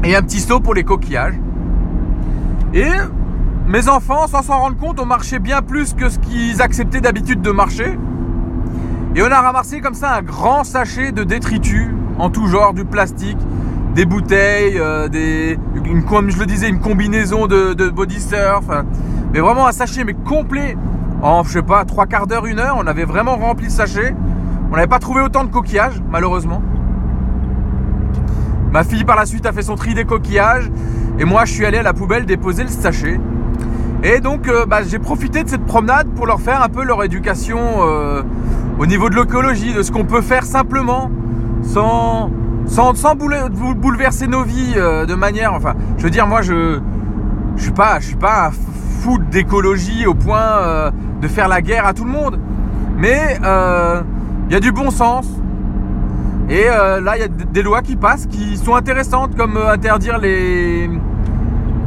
et 0.04 0.16
un 0.16 0.22
petit 0.22 0.40
seau 0.40 0.60
pour 0.60 0.74
les 0.74 0.84
coquillages. 0.84 1.40
Et 2.74 2.90
mes 3.68 3.88
enfants, 3.88 4.28
sans 4.28 4.42
s'en 4.42 4.60
rendre 4.60 4.78
compte, 4.78 5.00
ont 5.00 5.06
marché 5.06 5.40
bien 5.40 5.62
plus 5.62 5.94
que 5.94 6.10
ce 6.10 6.20
qu'ils 6.20 6.62
acceptaient 6.62 7.02
d'habitude 7.02 7.42
de 7.42 7.52
marcher. 7.52 7.98
Et 9.14 9.22
on 9.22 9.32
a 9.32 9.42
ramassé 9.42 9.82
comme 9.82 9.94
ça 9.94 10.16
un 10.16 10.22
grand 10.22 10.64
sachet 10.64 11.12
de 11.12 11.24
détritus 11.24 11.90
en 12.18 12.30
tout 12.30 12.48
genre, 12.48 12.74
du 12.74 12.86
plastique, 12.86 13.38
des 13.94 14.06
bouteilles, 14.06 14.80
euh, 14.80 15.10
une, 15.84 16.06
comme 16.06 16.30
je 16.30 16.40
le 16.40 16.46
disais, 16.46 16.70
une 16.70 16.80
combinaison 16.80 17.48
de, 17.48 17.90
body 17.90 18.22
surf. 18.22 18.70
Hein. 18.70 18.86
mais 19.34 19.42
vraiment 19.42 19.68
un 19.68 19.74
sachet 19.74 20.06
mais 20.06 20.14
complet. 20.14 20.78
En, 21.22 21.44
je 21.44 21.52
sais 21.52 21.62
pas, 21.62 21.84
trois 21.84 22.06
quarts 22.06 22.26
d'heure, 22.26 22.46
une 22.46 22.60
heure, 22.60 22.78
on 22.80 22.88
avait 22.88 23.04
vraiment 23.04 23.36
rempli 23.36 23.66
le 23.66 23.72
sachet. 23.72 24.16
On 24.72 24.76
n'avait 24.76 24.88
pas 24.88 25.00
trouvé 25.00 25.22
autant 25.22 25.44
de 25.44 25.50
coquillages, 25.50 26.02
malheureusement. 26.10 26.62
Ma 28.72 28.86
fille 28.86 29.04
par 29.04 29.18
la 29.18 29.26
suite 29.26 29.46
a 29.46 29.52
fait 29.52 29.62
son 29.62 29.76
tri 29.76 29.94
des 29.94 30.06
coquillages. 30.06 30.72
Et 31.20 31.26
moi 31.26 31.44
je 31.44 31.52
suis 31.52 31.66
allé 31.66 31.78
à 31.78 31.84
la 31.84 31.94
poubelle 31.94 32.26
déposer 32.26 32.64
le 32.64 32.70
sachet. 32.70 33.20
Et 34.04 34.22
donc 34.22 34.48
euh, 34.48 34.66
bah, 34.66 34.80
j'ai 34.88 34.98
profité 34.98 35.44
de 35.44 35.50
cette 35.50 35.66
promenade 35.66 36.08
pour 36.16 36.26
leur 36.26 36.40
faire 36.40 36.64
un 36.64 36.70
peu 36.70 36.84
leur 36.84 37.04
éducation 37.04 37.60
euh, 37.82 38.24
au 38.82 38.88
niveau 38.88 39.12
de 39.12 39.16
l'écologie, 39.16 39.76
de 39.76 39.84
ce 39.84 39.92
qu'on 39.92 40.06
peut 40.06 40.22
faire 40.22 40.44
simplement, 40.44 41.12
sans, 41.62 42.32
sans, 42.66 43.16
bouleverser 43.16 44.26
nos 44.26 44.44
vies 44.44 44.74
euh, 44.76 45.06
de 45.06 45.14
manière. 45.14 45.54
Enfin, 45.54 45.76
je 46.00 46.04
veux 46.04 46.10
dire, 46.10 46.26
moi, 46.26 46.42
je 46.42 46.80
suis 47.58 47.74
pas, 47.74 48.02
suis 48.02 48.16
pas 48.16 48.48
un 48.48 48.52
fou 48.52 49.20
d'écologie 49.20 50.08
au 50.08 50.16
point 50.16 50.42
euh, 50.42 50.92
de 51.22 51.28
faire 51.28 51.48
la 51.48 51.62
guerre 51.62 51.86
à 51.86 51.94
tout 51.94 52.06
le 52.06 52.10
monde. 52.10 52.40
Mais 52.98 53.38
euh, 53.44 54.02
il 54.50 54.54
y 54.54 54.56
a 54.56 54.60
du 54.60 54.72
bon 54.72 54.90
sens. 54.90 55.28
Et 56.50 56.66
là, 56.66 57.16
il 57.16 57.22
y 57.22 57.24
a 57.24 57.28
des 57.28 57.62
lois 57.62 57.82
qui 57.82 57.96
passent 57.96 58.26
qui 58.26 58.58
sont 58.58 58.76
intéressantes, 58.76 59.38
comme 59.38 59.58
interdire 59.58 60.18
les 60.18 60.90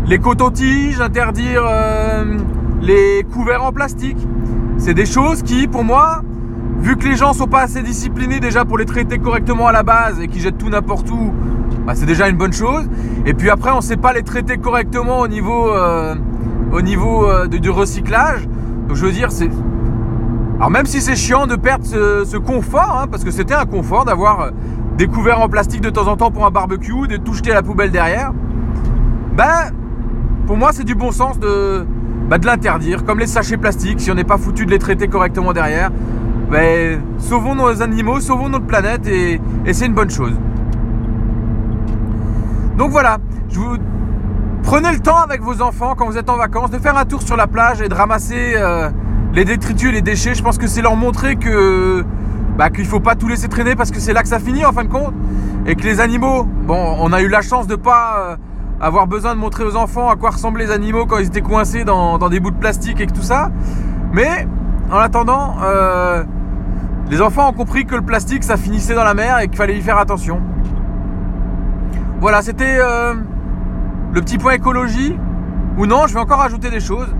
les 0.06 0.18
coton-tiges, 0.18 1.00
interdire 1.00 1.64
les 2.80 3.26
couverts 3.34 3.64
en 3.64 3.72
plastique. 3.72 4.16
C'est 4.78 4.94
des 4.94 5.04
choses 5.04 5.42
qui, 5.42 5.66
pour 5.66 5.84
moi, 5.84 6.22
vu 6.80 6.96
que 6.96 7.04
les 7.04 7.16
gens 7.16 7.32
sont 7.32 7.46
pas 7.46 7.62
assez 7.62 7.82
disciplinés 7.82 8.40
déjà 8.40 8.64
pour 8.64 8.78
les 8.78 8.84
traiter 8.84 9.18
correctement 9.18 9.66
à 9.66 9.72
la 9.72 9.82
base 9.82 10.20
et 10.20 10.28
qui 10.28 10.40
jettent 10.40 10.58
tout 10.58 10.68
n'importe 10.68 11.10
où, 11.10 11.32
bah, 11.86 11.94
c'est 11.94 12.06
déjà 12.06 12.28
une 12.28 12.36
bonne 12.36 12.52
chose. 12.52 12.88
Et 13.26 13.34
puis 13.34 13.50
après, 13.50 13.70
on 13.70 13.80
sait 13.80 13.96
pas 13.96 14.12
les 14.12 14.22
traiter 14.22 14.56
correctement 14.56 15.20
au 15.20 15.28
niveau, 15.28 15.70
euh, 15.70 16.14
euh, 16.72 17.46
du 17.46 17.70
recyclage. 17.70 18.48
Donc 18.88 18.96
je 18.96 19.06
veux 19.06 19.12
dire, 19.12 19.30
c'est. 19.30 19.50
Alors 20.56 20.70
même 20.70 20.86
si 20.86 21.00
c'est 21.00 21.16
chiant 21.16 21.46
de 21.46 21.56
perdre 21.56 21.84
ce, 21.84 22.36
confort, 22.36 23.00
hein, 23.02 23.06
parce 23.10 23.24
que 23.24 23.30
c'était 23.30 23.54
un 23.54 23.66
confort 23.66 24.04
d'avoir 24.04 24.40
euh, 24.40 24.50
des 24.96 25.06
couverts 25.06 25.40
en 25.40 25.48
plastique 25.48 25.80
de 25.80 25.90
temps 25.90 26.06
en 26.06 26.16
temps 26.16 26.30
pour 26.30 26.46
un 26.46 26.50
barbecue, 26.50 27.08
de 27.08 27.16
tout 27.16 27.34
jeter 27.34 27.50
à 27.50 27.54
la 27.54 27.62
poubelle 27.62 27.90
derrière, 27.90 28.32
ben 29.36 29.72
pour 30.46 30.56
moi 30.56 30.70
c'est 30.72 30.84
du 30.84 30.94
bon 30.94 31.10
sens 31.10 31.40
de, 31.40 31.84
bah, 32.28 32.38
de 32.38 32.46
l'interdire, 32.46 33.04
comme 33.04 33.18
les 33.18 33.26
sachets 33.26 33.56
plastiques, 33.56 34.00
si 34.00 34.10
on 34.10 34.14
n'est 34.14 34.24
pas 34.24 34.38
foutu 34.38 34.64
de 34.64 34.70
les 34.70 34.78
traiter 34.78 35.08
correctement 35.08 35.52
derrière, 35.52 35.90
ben, 36.50 37.00
sauvons 37.18 37.54
nos 37.54 37.82
animaux, 37.82 38.20
sauvons 38.20 38.48
notre 38.48 38.66
planète 38.66 39.06
et, 39.06 39.40
c'est 39.72 39.86
une 39.86 39.94
bonne 39.94 40.10
chose. 40.10 40.34
Donc 42.76 42.90
voilà, 42.90 43.18
prenez 44.62 44.92
le 44.92 44.98
temps 44.98 45.18
avec 45.18 45.42
vos 45.42 45.62
enfants 45.62 45.94
quand 45.96 46.06
vous 46.06 46.18
êtes 46.18 46.28
en 46.28 46.36
vacances 46.36 46.70
de 46.70 46.78
faire 46.78 46.96
un 46.96 47.04
tour 47.04 47.22
sur 47.22 47.36
la 47.36 47.46
plage 47.46 47.80
et 47.80 47.88
de 47.88 47.94
ramasser 47.94 48.54
euh, 48.56 48.90
les 49.32 49.44
détritus 49.44 49.90
et 49.90 49.92
les 49.92 50.02
déchets. 50.02 50.34
Je 50.34 50.42
pense 50.42 50.58
que 50.58 50.66
c'est 50.66 50.82
leur 50.82 50.96
montrer 50.96 51.36
que 51.36 52.04
bah, 52.56 52.70
qu'il 52.70 52.86
faut 52.86 53.00
pas 53.00 53.14
tout 53.14 53.28
laisser 53.28 53.48
traîner 53.48 53.74
parce 53.74 53.90
que 53.90 54.00
c'est 54.00 54.12
là 54.12 54.22
que 54.22 54.28
ça 54.28 54.38
finit 54.38 54.64
en 54.64 54.72
fin 54.72 54.84
de 54.84 54.88
compte 54.88 55.14
et 55.66 55.74
que 55.76 55.82
les 55.82 56.00
animaux, 56.00 56.44
bon, 56.44 56.96
on 57.00 57.12
a 57.12 57.22
eu 57.22 57.28
la 57.28 57.42
chance 57.42 57.66
de 57.66 57.76
pas 57.76 58.16
euh, 58.18 58.36
avoir 58.80 59.06
besoin 59.06 59.34
de 59.34 59.40
montrer 59.40 59.64
aux 59.64 59.76
enfants 59.76 60.08
à 60.08 60.16
quoi 60.16 60.30
ressemblaient 60.30 60.66
les 60.66 60.70
animaux 60.70 61.06
quand 61.06 61.18
ils 61.18 61.26
étaient 61.26 61.40
coincés 61.40 61.84
dans, 61.84 62.18
dans 62.18 62.28
des 62.28 62.40
bouts 62.40 62.50
de 62.50 62.58
plastique 62.58 63.00
et 63.00 63.06
tout 63.06 63.22
ça, 63.22 63.50
mais 64.12 64.46
en 64.94 64.98
attendant, 64.98 65.56
euh, 65.60 66.22
les 67.10 67.20
enfants 67.20 67.48
ont 67.50 67.52
compris 67.52 67.84
que 67.84 67.96
le 67.96 68.02
plastique 68.02 68.44
ça 68.44 68.56
finissait 68.56 68.94
dans 68.94 69.02
la 69.02 69.14
mer 69.14 69.40
et 69.40 69.48
qu'il 69.48 69.56
fallait 69.56 69.76
y 69.76 69.82
faire 69.82 69.98
attention. 69.98 70.40
Voilà, 72.20 72.42
c'était 72.42 72.78
euh, 72.78 73.14
le 74.12 74.20
petit 74.20 74.38
point 74.38 74.52
écologie. 74.52 75.18
Ou 75.78 75.86
non, 75.86 76.06
je 76.06 76.14
vais 76.14 76.20
encore 76.20 76.40
ajouter 76.40 76.70
des 76.70 76.78
choses. 76.78 77.12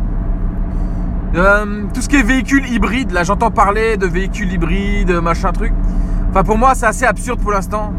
Euh, 1.35 1.83
tout 1.93 2.01
ce 2.01 2.09
qui 2.09 2.15
est 2.15 2.23
véhicule 2.23 2.65
hybride, 2.69 3.11
là 3.11 3.25
j'entends 3.25 3.51
parler 3.51 3.97
de 3.97 4.07
véhicules 4.07 4.53
hybrides, 4.53 5.21
machin 5.21 5.51
truc. 5.51 5.73
Enfin, 6.31 6.45
pour 6.45 6.57
moi, 6.57 6.77
c'est 6.77 6.87
assez 6.87 7.05
absurde 7.05 7.41
pour 7.41 7.51
l'instant. 7.51 7.93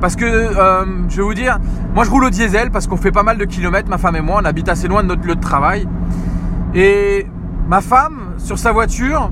Parce 0.00 0.16
que, 0.16 0.24
je 0.24 1.16
vais 1.16 1.22
vous 1.22 1.34
dire, 1.34 1.58
moi 1.94 2.04
je 2.04 2.10
roule 2.10 2.24
au 2.24 2.30
diesel 2.30 2.70
parce 2.70 2.86
qu'on 2.86 2.96
fait 2.96 3.12
pas 3.12 3.22
mal 3.22 3.36
de 3.36 3.44
kilomètres, 3.44 3.90
ma 3.90 3.98
femme 3.98 4.16
et 4.16 4.22
moi, 4.22 4.40
on 4.42 4.44
habite 4.46 4.70
assez 4.70 4.88
loin 4.88 5.02
de 5.02 5.08
notre 5.08 5.26
lieu 5.26 5.34
de 5.34 5.40
travail. 5.40 5.86
Et 6.74 7.26
ma 7.68 7.80
femme, 7.80 8.34
sur 8.38 8.58
sa 8.58 8.72
voiture, 8.72 9.30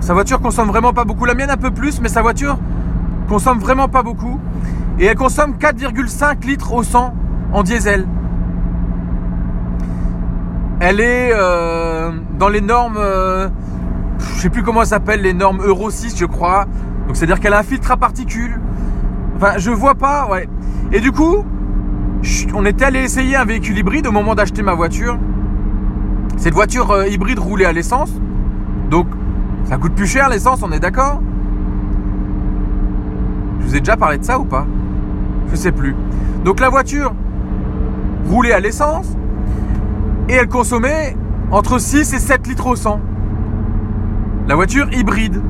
sa 0.00 0.12
voiture 0.12 0.40
consomme 0.40 0.68
vraiment 0.68 0.92
pas 0.92 1.04
beaucoup. 1.04 1.24
La 1.24 1.34
mienne 1.34 1.50
un 1.50 1.56
peu 1.56 1.70
plus, 1.70 2.00
mais 2.00 2.08
sa 2.08 2.20
voiture 2.20 2.58
consomme 3.28 3.58
vraiment 3.58 3.88
pas 3.88 4.02
beaucoup. 4.02 4.38
Et 4.98 5.06
elle 5.06 5.16
consomme 5.16 5.54
4,5 5.58 6.46
litres 6.46 6.72
au 6.74 6.82
100 6.82 7.14
en 7.52 7.62
diesel. 7.62 8.06
Elle 10.80 11.00
est 11.00 11.30
euh, 11.32 12.10
dans 12.38 12.48
les 12.48 12.60
normes, 12.60 12.98
euh, 12.98 13.48
je 14.18 14.40
sais 14.42 14.50
plus 14.50 14.62
comment 14.62 14.80
ça 14.80 14.86
s'appelle, 14.86 15.22
les 15.22 15.32
normes 15.32 15.62
Euro 15.64 15.88
6 15.88 16.16
je 16.18 16.26
crois. 16.26 16.66
Donc 17.06 17.16
c'est 17.16 17.24
à 17.24 17.26
dire 17.26 17.40
qu'elle 17.40 17.54
a 17.54 17.60
un 17.60 17.62
filtre 17.62 17.90
à 17.90 17.96
particules. 17.96 18.60
Enfin 19.36 19.54
je 19.56 19.70
vois 19.70 19.94
pas, 19.94 20.28
ouais. 20.28 20.48
Et 20.92 21.00
du 21.00 21.12
coup, 21.12 21.44
on 22.54 22.66
était 22.66 22.84
allé 22.84 23.00
essayer 23.00 23.36
un 23.36 23.44
véhicule 23.44 23.78
hybride 23.78 24.06
au 24.06 24.12
moment 24.12 24.34
d'acheter 24.34 24.62
ma 24.62 24.74
voiture. 24.74 25.18
Cette 26.44 26.52
voiture 26.52 26.90
euh, 26.90 27.08
hybride 27.08 27.38
roulait 27.38 27.64
à 27.64 27.72
l'essence. 27.72 28.12
Donc 28.90 29.06
ça 29.64 29.78
coûte 29.78 29.94
plus 29.94 30.06
cher 30.06 30.28
l'essence, 30.28 30.62
on 30.62 30.70
est 30.72 30.78
d'accord? 30.78 31.22
Je 33.60 33.66
vous 33.66 33.76
ai 33.76 33.78
déjà 33.78 33.96
parlé 33.96 34.18
de 34.18 34.24
ça 34.24 34.38
ou 34.38 34.44
pas? 34.44 34.66
Je 35.50 35.56
sais 35.56 35.72
plus. 35.72 35.96
Donc 36.44 36.60
la 36.60 36.68
voiture 36.68 37.14
roulait 38.26 38.52
à 38.52 38.60
l'essence 38.60 39.16
et 40.28 40.34
elle 40.34 40.48
consommait 40.48 41.16
entre 41.50 41.78
6 41.78 42.12
et 42.12 42.18
7 42.18 42.46
litres 42.46 42.66
au 42.66 42.76
100. 42.76 43.00
La 44.46 44.54
voiture 44.54 44.92
hybride. 44.92 45.40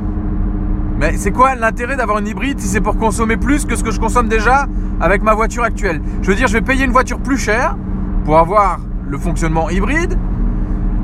Mais 1.00 1.16
c'est 1.16 1.32
quoi 1.32 1.56
l'intérêt 1.56 1.96
d'avoir 1.96 2.20
une 2.20 2.28
hybride 2.28 2.60
si 2.60 2.68
c'est 2.68 2.80
pour 2.80 2.96
consommer 2.98 3.36
plus 3.36 3.64
que 3.64 3.74
ce 3.74 3.82
que 3.82 3.90
je 3.90 3.98
consomme 3.98 4.28
déjà 4.28 4.68
avec 5.00 5.24
ma 5.24 5.34
voiture 5.34 5.64
actuelle? 5.64 6.00
Je 6.22 6.30
veux 6.30 6.36
dire, 6.36 6.46
je 6.46 6.52
vais 6.52 6.62
payer 6.62 6.84
une 6.84 6.92
voiture 6.92 7.18
plus 7.18 7.36
chère 7.36 7.76
pour 8.24 8.38
avoir 8.38 8.78
le 9.08 9.18
fonctionnement 9.18 9.68
hybride. 9.70 10.16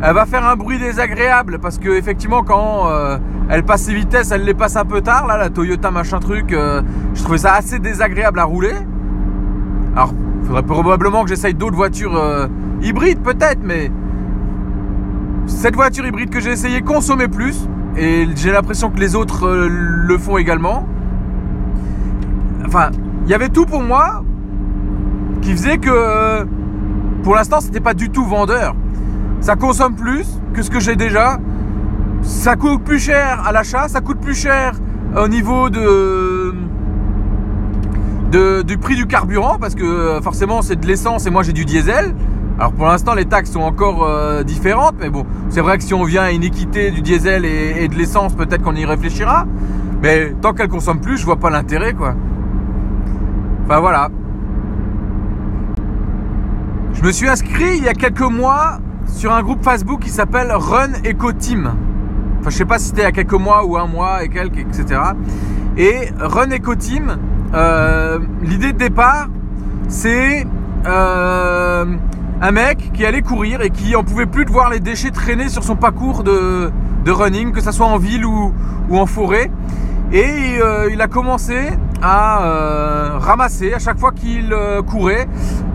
Elle 0.03 0.15
va 0.15 0.25
faire 0.25 0.47
un 0.47 0.57
bruit 0.57 0.79
désagréable 0.79 1.59
parce 1.61 1.79
que 1.79 1.91
effectivement 1.91 2.43
quand 2.43 2.89
euh, 2.89 3.19
elle 3.51 3.65
passe 3.65 3.83
ses 3.83 3.95
vitesses, 3.95 4.31
elle 4.31 4.45
les 4.45 4.55
passe 4.55 4.77
un 4.77 4.87
peu 4.87 5.03
tard. 5.03 5.27
Là, 5.27 5.37
la 5.37 5.51
Toyota 5.51 5.91
machin 5.91 6.21
truc, 6.21 6.53
euh, 6.53 6.81
je 7.15 7.23
trouvais 7.23 7.39
ça 7.39 7.53
assez 7.53 7.79
désagréable 7.79 8.39
à 8.39 8.45
rouler. 8.45 8.73
Alors, 9.95 10.15
il 10.41 10.47
faudrait 10.47 10.63
probablement 10.63 11.23
que 11.25 11.29
j'essaye 11.29 11.53
d'autres 11.53 11.77
voitures 11.77 12.17
euh, 12.17 12.47
hybrides 12.81 13.21
peut-être, 13.21 13.61
mais 13.63 13.91
cette 15.47 15.75
voiture 15.75 16.07
hybride 16.07 16.31
que 16.31 16.41
j'ai 16.41 16.53
essayé 16.53 16.81
consommait 16.81 17.29
plus 17.29 17.69
et 17.97 18.27
j'ai 18.37 18.53
l'impression 18.53 18.89
que 18.89 19.01
les 19.01 19.17
autres 19.17 19.51
le 19.51 20.17
font 20.17 20.39
également. 20.39 20.87
Enfin, 22.65 22.91
il 23.25 23.31
y 23.31 23.35
avait 23.35 23.51
tout 23.51 23.67
pour 23.67 23.83
moi 23.83 24.25
qui 25.43 25.53
faisait 25.53 25.79
que 25.79 26.47
pour 27.23 27.35
l'instant 27.35 27.61
c'était 27.61 27.81
pas 27.81 27.95
du 27.95 28.09
tout 28.09 28.25
vendeur. 28.25 28.75
Ça 29.41 29.57
consomme 29.57 29.95
plus 29.95 30.27
que 30.55 30.63
ce 30.63 30.71
que 30.71 30.81
j'ai 30.81 30.97
déjà. 30.97 31.39
Ça 32.23 32.57
coûte 32.57 32.85
plus 32.85 32.99
cher 32.99 33.43
à 33.47 33.53
l'achat, 33.53 33.89
ça 33.89 34.01
coûte 34.01 34.21
plus 34.21 34.35
cher 34.35 34.75
au 35.17 35.27
niveau 35.27 35.71
de, 35.71 36.55
de, 38.31 38.63
du 38.63 38.79
prix 38.79 38.95
du 38.95 39.07
carburant 39.07 39.59
parce 39.59 39.75
que 39.75 39.83
euh, 39.83 40.21
forcément 40.21 40.63
c'est 40.63 40.77
de 40.77 40.87
l'essence 40.87 41.27
et 41.27 41.31
moi 41.31 41.43
j'ai 41.43 41.53
du 41.53 41.65
diesel. 41.65 42.15
Alors 42.59 42.73
pour 42.73 42.87
l'instant, 42.87 43.15
les 43.15 43.25
taxes 43.25 43.53
sont 43.53 43.63
encore 43.63 44.05
euh, 44.05 44.43
différentes, 44.43 44.97
mais 45.01 45.09
bon, 45.09 45.25
c'est 45.49 45.63
vrai 45.63 45.79
que 45.79 45.83
si 45.83 45.95
on 45.95 46.05
vient 46.05 46.25
à 46.25 46.31
une 46.31 46.45
équité 46.45 46.91
du 46.91 47.01
diesel 47.01 47.47
et, 47.47 47.89
de 47.89 47.95
l'essence, 47.95 48.35
peut-être 48.35 48.61
qu'on 48.61 48.77
y 48.77 48.85
réfléchira. 48.85 49.47
Mais 50.03 50.35
tant 50.43 50.53
qu'elle 50.53 50.69
consomme 50.69 51.01
plus, 51.01 51.17
je 51.17 51.25
vois 51.25 51.37
pas 51.37 51.49
l'intérêt, 51.49 51.95
quoi. 51.95 52.15
Enfin 53.65 53.81
voilà. 53.81 54.11
Je 56.93 57.03
me 57.03 57.11
suis 57.13 57.29
inscrit 57.31 57.79
il 57.79 57.85
y 57.85 57.89
a 57.89 57.95
quelques 57.95 58.21
mois 58.21 58.79
sur 59.13 59.33
un 59.33 59.43
groupe 59.43 59.63
Facebook 59.63 60.01
qui 60.01 60.11
s'appelle 60.11 60.53
Run 60.53 60.93
Eco 61.05 61.33
Team. 61.33 61.73
Enfin, 62.41 62.51
je 62.51 62.57
sais 62.57 62.65
pas 62.65 62.79
si 62.79 62.87
c'était 62.87 63.03
il 63.03 63.05
y 63.05 63.07
a 63.07 63.13
quelques 63.13 63.33
mois 63.35 63.65
ou 63.65 63.77
un 63.77 63.87
mois 63.87 64.25
et 64.25 64.29
quelques, 64.29 64.59
etc. 64.59 65.01
Et 65.77 66.11
Run 66.19 66.51
Eco 66.51 66.75
Team, 66.75 67.19
euh, 67.55 68.19
l'idée 68.43 68.73
de 68.73 68.79
départ, 68.79 69.29
c'est 69.89 70.47
euh, 70.87 71.85
un 72.41 72.51
mec 72.51 72.93
qui 72.95 73.05
allait 73.05 73.23
courir 73.23 73.61
et 73.61 73.71
qui 73.71 73.95
en 73.97 74.05
pouvait 74.05 74.27
plus 74.27 74.45
de 74.45 74.51
voir 74.51 74.71
les 74.71 74.81
déchets 74.81 75.11
traîner 75.11 75.49
sur 75.49 75.65
son 75.65 75.77
parcours 75.77 76.23
de, 76.23 76.71
running, 77.07 77.53
que 77.53 77.61
ce 77.61 77.73
soit 77.73 77.87
en 77.87 77.99
ville 77.99 78.25
ou, 78.25 78.53
en 78.91 79.07
forêt. 79.07 79.51
Et 80.13 80.59
euh, 80.61 80.89
il 80.93 81.01
a 81.01 81.09
commencé 81.09 81.57
à 82.03 82.45
euh, 82.45 83.19
ramasser 83.19 83.75
à 83.75 83.79
chaque 83.79 83.99
fois 83.99 84.13
qu'il 84.13 84.53
euh, 84.53 84.83
courait, 84.83 85.29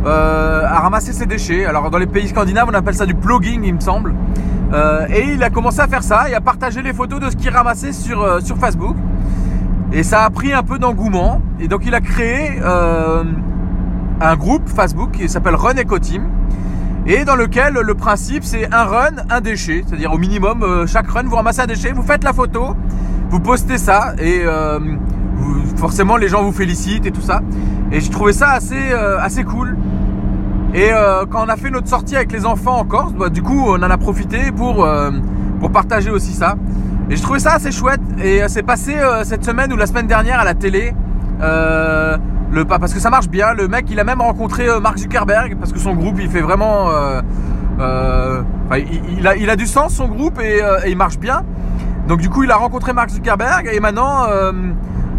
à 0.06 0.80
ramasser 0.80 1.14
ses 1.14 1.26
déchets. 1.26 1.66
Alors 1.66 1.90
dans 1.90 1.98
les 1.98 2.08
pays 2.08 2.28
scandinaves, 2.28 2.68
on 2.70 2.74
appelle 2.74 2.96
ça 2.96 3.06
du 3.06 3.16
plugging, 3.16 3.64
il 3.64 3.76
me 3.76 3.80
semble. 3.80 4.14
et 5.10 5.34
il 5.34 5.44
a 5.44 5.50
commencé 5.50 5.80
à 5.80 5.88
faire 5.88 6.04
ça 6.04 6.30
et 6.30 6.36
à 6.36 6.42
partager 6.42 6.82
les 6.82 6.94
photos 6.94 7.20
de 7.20 7.30
ce 7.30 7.36
qu'il 7.36 7.50
ramassait 7.50 7.94
sur, 7.94 8.42
sur 8.44 8.58
Facebook. 8.58 8.96
Et 9.92 10.04
ça 10.04 10.24
a 10.24 10.30
pris 10.30 10.54
un 10.54 10.64
peu 10.64 10.78
d'engouement. 10.78 11.42
Et 11.60 11.68
donc 11.68 11.86
il 11.86 11.96
a 11.96 12.02
créé 12.02 12.60
un 12.62 14.36
groupe 14.36 14.70
Facebook 14.70 15.12
qui 15.12 15.28
s'appelle 15.28 15.56
Run 15.56 15.76
Eco 15.82 15.98
Team 16.00 16.30
et 17.08 17.24
dans 17.24 17.36
lequel 17.36 17.74
le 17.74 17.94
principe 17.94 18.44
c'est 18.44 18.74
un 18.74 18.84
run, 18.84 19.16
un 19.30 19.42
déchet. 19.42 19.84
C'est-à-dire 19.86 20.12
au 20.12 20.18
minimum, 20.18 20.64
euh, 20.64 20.88
chaque 20.88 21.08
run, 21.08 21.24
vous 21.24 21.36
ramassez 21.36 21.62
un 21.62 21.68
déchet, 21.68 21.92
vous 21.92 22.02
faites 22.02 22.24
la 22.24 22.34
photo, 22.34 22.76
vous 23.30 23.40
postez 23.40 23.78
ça 23.78 24.14
et 24.18 24.42
euh, 24.44 24.80
forcément 25.76 26.18
les 26.18 26.28
gens 26.28 26.44
vous 26.44 26.52
félicitent 26.52 27.06
et 27.06 27.12
tout 27.12 27.22
ça. 27.22 27.42
Et 27.92 28.00
j'ai 28.00 28.10
trouvé 28.10 28.34
ça 28.34 28.50
assez, 28.50 28.92
euh, 28.92 29.20
assez 29.20 29.44
cool. 29.44 29.78
Et 30.74 30.90
quand 31.30 31.46
on 31.46 31.48
a 31.48 31.56
fait 31.56 31.70
notre 31.70 31.88
sortie 31.88 32.18
avec 32.18 32.34
les 32.34 32.46
enfants 32.46 32.80
en 32.80 32.84
Corse, 32.84 33.14
bah, 33.14 33.30
du 33.30 33.42
coup 33.42 33.64
on 33.66 33.76
en 33.76 33.90
a 33.90 33.98
profité 33.98 34.52
pour, 34.52 34.86
pour 35.62 35.72
partager 35.72 36.12
aussi 36.12 36.34
ça. 36.34 36.56
Et 37.10 37.16
j'ai 37.16 37.22
trouvé 37.22 37.40
ça 37.40 37.54
assez 37.54 37.72
chouette. 37.72 38.02
Et 38.22 38.42
c'est 38.50 38.64
passé 38.64 38.94
cette 39.24 39.46
semaine 39.46 39.72
ou 39.72 39.78
la 39.78 39.86
semaine 39.86 40.08
dernière 40.08 40.38
à 40.38 40.44
la 40.44 40.54
télé. 40.54 40.94
Le, 42.52 42.64
parce 42.64 42.94
que 42.94 43.00
ça 43.00 43.10
marche 43.10 43.28
bien. 43.28 43.54
Le 43.54 43.68
mec, 43.68 43.88
il 43.90 44.00
a 44.00 44.04
même 44.04 44.22
rencontré 44.22 44.68
euh, 44.68 44.80
Mark 44.80 44.98
Zuckerberg 44.98 45.58
parce 45.60 45.74
que 45.74 45.80
son 45.80 45.94
groupe, 45.94 46.20
il 46.20 46.30
fait 46.30 46.42
vraiment. 46.42 46.90
Euh, 46.90 47.22
euh, 47.80 48.42
il, 49.18 49.28
a, 49.28 49.36
il 49.36 49.50
a 49.50 49.56
du 49.56 49.66
sens 49.66 49.94
son 49.94 50.08
groupe 50.08 50.40
et, 50.40 50.62
il 50.88 50.96
marche 50.96 51.20
bien. 51.20 51.44
Donc 52.08 52.20
du 52.22 52.30
coup, 52.30 52.44
il 52.44 52.52
a 52.52 52.56
rencontré 52.56 52.94
Mark 52.94 53.10
Zuckerberg 53.10 53.70
et 53.72 53.80
maintenant 53.80 54.26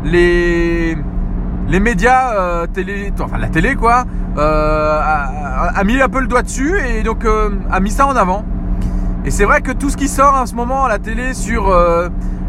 les 0.07 1.81
médias 1.81 2.67
télé, 2.73 3.13
enfin 3.21 3.39
la 3.39 3.49
télé 3.49 3.75
quoi, 3.75 4.05
a, 4.37 5.85
mis 5.85 6.01
un 6.01 6.09
peu 6.09 6.21
le 6.21 6.27
doigt 6.27 6.43
dessus 6.43 6.79
et 6.81 7.03
donc 7.03 7.27
a 7.71 7.81
mis 7.81 7.91
ça 7.91 8.07
en 8.07 8.17
avant. 8.17 8.45
Et 9.25 9.31
c'est 9.31 9.45
vrai 9.45 9.61
que 9.61 9.73
tout 9.73 9.91
ce 9.91 9.97
qui 9.97 10.09
sort 10.09 10.35
en 10.35 10.47
ce 10.47 10.55
moment 10.55 10.85
à 10.85 10.89
la 10.89 10.99
télé 10.99 11.35
sur 11.35 11.69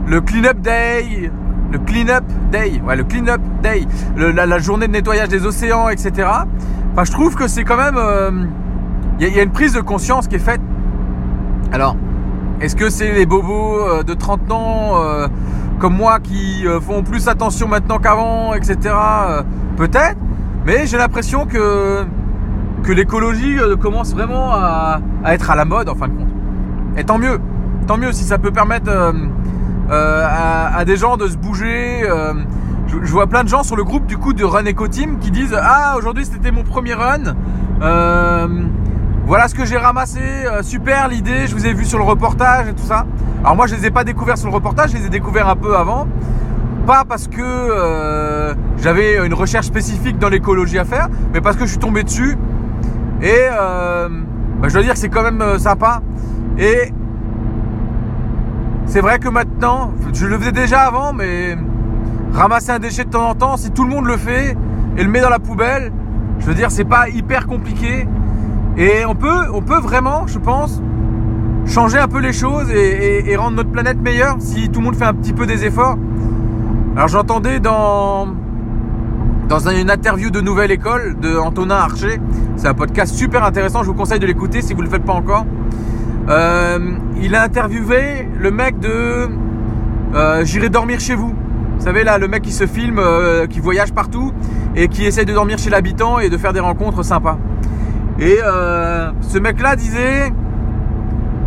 le 0.07 0.21
Clean 0.21 0.45
Up 0.45 0.59
Day, 0.61 1.31
le 1.71 1.79
Clean 1.79 2.07
Up 2.09 2.23
Day, 2.51 2.81
ouais, 2.85 2.95
le 2.95 3.03
Clean 3.03 3.27
Up 3.27 3.41
Day, 3.61 3.85
la, 4.15 4.59
journée 4.59 4.87
de 4.87 4.93
nettoyage 4.93 5.29
des 5.29 5.45
océans, 5.45 5.89
etc. 5.89 6.29
Enfin, 6.93 7.03
je 7.03 7.11
trouve 7.11 7.35
que 7.35 7.47
c'est 7.47 7.63
quand 7.63 7.77
même, 7.77 7.95
il 9.19 9.25
euh, 9.25 9.29
y, 9.29 9.39
a 9.39 9.43
une 9.43 9.51
prise 9.51 9.73
de 9.73 9.81
conscience 9.81 10.27
qui 10.27 10.35
est 10.35 10.39
faite. 10.39 10.61
Alors, 11.71 11.95
est-ce 12.61 12.75
que 12.75 12.89
c'est 12.89 13.11
les 13.11 13.25
bobos 13.25 13.81
euh, 13.81 14.03
de 14.03 14.13
30 14.13 14.51
ans 14.51 15.03
euh, 15.03 15.27
comme 15.79 15.95
moi 15.95 16.19
qui 16.19 16.65
font 16.81 17.03
plus 17.03 17.27
attention 17.27 17.67
maintenant 17.67 17.99
qu'avant, 17.99 18.53
etc. 18.53 18.95
Peut-être, 19.75 20.17
mais 20.65 20.87
j'ai 20.87 20.97
l'impression 20.97 21.45
que 21.45 22.05
l'écologie 22.87 23.57
commence 23.81 24.13
vraiment 24.13 24.51
à, 24.53 24.99
être 25.25 25.51
à 25.51 25.55
la 25.55 25.65
mode 25.65 25.89
en 25.89 25.95
fin 25.95 26.07
de 26.07 26.13
compte. 26.13 26.27
Et 26.97 27.03
tant 27.03 27.17
mieux, 27.17 27.39
tant 27.85 27.97
mieux 27.97 28.11
si 28.11 28.23
ça 28.23 28.37
peut 28.37 28.51
permettre 28.51 28.89
euh, 29.89 30.27
à, 30.75 30.83
des 30.83 30.97
gens 30.97 31.15
de 31.15 31.27
se 31.27 31.37
bouger. 31.37 32.01
Euh, 32.03 32.33
je, 32.87 33.11
vois 33.11 33.27
plein 33.27 33.43
de 33.43 33.49
gens 33.49 33.63
sur 33.63 33.75
le 33.75 33.83
groupe 33.83 34.05
du 34.05 34.17
coup 34.17 34.33
de 34.33 34.43
Run 34.43 34.65
Eco 34.65 34.87
Team 34.87 35.19
qui 35.19 35.31
disent 35.31 35.57
Ah 35.57 35.95
aujourd'hui 35.97 36.25
c'était 36.25 36.51
mon 36.51 36.63
premier 36.63 36.93
run. 36.93 37.35
Euh, 37.81 38.47
voilà 39.25 39.47
ce 39.47 39.55
que 39.55 39.65
j'ai 39.65 39.77
ramassé, 39.77 40.21
super 40.61 41.09
l'idée, 41.09 41.47
je 41.47 41.53
vous 41.53 41.65
ai 41.65 41.73
vu 41.73 41.83
sur 41.83 41.97
le 41.97 42.05
reportage 42.05 42.67
et 42.69 42.73
tout 42.73 42.85
ça. 42.85 43.05
Alors 43.43 43.55
moi 43.55 43.67
je 43.67 43.75
les 43.75 43.85
ai 43.85 43.91
pas 43.91 44.03
découverts 44.03 44.37
sur 44.37 44.49
le 44.49 44.53
reportage, 44.53 44.91
je 44.91 44.97
les 44.97 45.05
ai 45.05 45.09
découverts 45.09 45.47
un 45.47 45.55
peu 45.55 45.75
avant. 45.77 46.07
Pas 46.85 47.03
parce 47.07 47.27
que 47.27 48.55
j'avais 48.77 49.25
une 49.25 49.33
recherche 49.33 49.65
spécifique 49.67 50.17
dans 50.19 50.29
l'écologie 50.29 50.79
à 50.79 50.85
faire, 50.85 51.09
mais 51.33 51.41
parce 51.41 51.55
que 51.55 51.65
je 51.65 51.71
suis 51.71 51.79
tombé 51.79 52.03
dessus. 52.03 52.37
Et 53.21 53.49
bah, 53.49 54.09
je 54.63 54.73
dois 54.73 54.83
dire 54.83 54.93
que 54.93 54.99
c'est 54.99 55.09
quand 55.09 55.23
même 55.23 55.59
sympa. 55.59 56.01
Et 56.57 56.93
c'est 58.85 59.01
vrai 59.01 59.19
que 59.19 59.27
maintenant, 59.27 59.91
je 60.13 60.25
le 60.25 60.37
faisais 60.37 60.53
déjà 60.53 60.81
avant, 60.81 61.11
mais 61.11 61.57
ramasser 62.33 62.71
un 62.71 62.79
déchet 62.79 63.03
de 63.03 63.09
temps 63.09 63.29
en 63.29 63.35
temps, 63.35 63.57
si 63.57 63.71
tout 63.71 63.83
le 63.83 63.89
monde 63.89 64.05
le 64.05 64.17
fait 64.17 64.55
et 64.97 65.03
le 65.03 65.09
met 65.09 65.19
dans 65.19 65.29
la 65.29 65.39
poubelle, 65.39 65.91
je 66.39 66.45
veux 66.45 66.55
dire, 66.55 66.71
c'est 66.71 66.85
pas 66.85 67.09
hyper 67.09 67.47
compliqué. 67.47 68.07
Et 68.77 69.05
on 69.05 69.15
peut, 69.15 69.49
on 69.53 69.61
peut 69.61 69.79
vraiment, 69.79 70.25
je 70.27 70.39
pense, 70.39 70.81
changer 71.67 71.97
un 71.97 72.07
peu 72.07 72.19
les 72.19 72.33
choses 72.33 72.71
et, 72.71 73.35
rendre 73.35 73.57
notre 73.57 73.71
planète 73.71 73.99
meilleure 74.01 74.37
si 74.39 74.69
tout 74.69 74.79
le 74.79 74.85
monde 74.85 74.95
fait 74.95 75.05
un 75.05 75.13
petit 75.13 75.33
peu 75.33 75.45
des 75.45 75.65
efforts. 75.65 75.97
Alors 76.95 77.07
j'entendais 77.07 77.59
dans 77.59 78.27
dans 79.47 79.69
une 79.69 79.89
interview 79.89 80.29
de 80.29 80.41
Nouvelle 80.41 80.71
École 80.71 81.17
de 81.21 81.37
Antonin 81.37 81.75
Archer. 81.75 82.19
C'est 82.57 82.67
un 82.67 82.73
podcast 82.73 83.13
super 83.13 83.43
intéressant, 83.43 83.81
je 83.81 83.87
vous 83.87 83.93
conseille 83.93 84.19
de 84.19 84.25
l'écouter 84.25 84.61
si 84.61 84.73
vous 84.73 84.79
ne 84.81 84.85
le 84.85 84.91
faites 84.91 85.05
pas 85.05 85.13
encore. 85.13 85.45
Euh, 86.29 86.79
il 87.21 87.35
a 87.35 87.43
interviewé 87.43 88.27
le 88.37 88.51
mec 88.51 88.79
de 88.79 89.29
euh, 90.15 90.43
J'irai 90.43 90.69
dormir 90.69 90.99
chez 90.99 91.15
vous. 91.15 91.33
Vous 91.77 91.83
savez 91.83 92.03
là, 92.03 92.17
le 92.17 92.27
mec 92.27 92.41
qui 92.41 92.51
se 92.51 92.65
filme, 92.65 92.99
euh, 92.99 93.45
qui 93.47 93.59
voyage 93.59 93.93
partout 93.93 94.33
et 94.75 94.87
qui 94.89 95.05
essaye 95.05 95.25
de 95.25 95.33
dormir 95.33 95.57
chez 95.57 95.69
l'habitant 95.69 96.19
et 96.19 96.29
de 96.29 96.37
faire 96.37 96.51
des 96.51 96.59
rencontres 96.59 97.03
sympas. 97.03 97.37
Et 98.19 98.39
ce 99.21 99.37
mec-là 99.37 99.75
disait, 99.75 100.33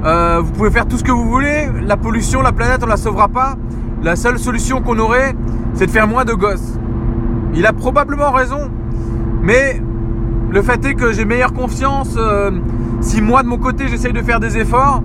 vous 0.03 0.53
pouvez 0.53 0.71
faire 0.71 0.87
tout 0.87 0.97
ce 0.99 1.05
que 1.05 1.13
vous 1.13 1.29
voulez, 1.29 1.69
la 1.83 1.97
pollution, 1.97 2.43
la 2.43 2.53
planète, 2.53 2.81
on 2.83 2.87
la 2.87 2.97
sauvera 2.97 3.29
pas. 3.29 3.57
La 4.03 4.17
seule 4.17 4.39
solution 4.39 4.81
qu'on 4.81 4.99
aurait, 4.99 5.35
c'est 5.75 5.87
de 5.87 5.91
faire 5.91 6.09
moins 6.09 6.25
de 6.25 6.33
gosses. 6.33 6.79
Il 7.55 7.67
a 7.67 7.73
probablement 7.73 8.31
raison, 8.31 8.71
mais 9.43 9.83
le 10.51 10.63
fait 10.63 10.85
est 10.85 10.95
que 10.95 11.13
j'ai 11.13 11.25
meilleure 11.25 11.53
confiance 11.53 12.15
euh, 12.17 12.51
si 13.01 13.21
moi 13.21 13.43
de 13.43 13.49
mon 13.49 13.59
côté 13.59 13.89
j'essaye 13.89 14.13
de 14.13 14.23
faire 14.23 14.41
des 14.41 14.57
efforts. 14.59 15.03